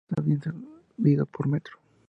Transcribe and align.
El 0.09 0.23
Viso 0.23 0.39
está 0.39 0.49
bien 0.49 0.81
servido 0.97 1.25
por 1.27 1.47
metro. 1.47 1.77